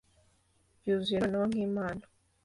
[0.79, 2.03] byuzuye noneho nkimana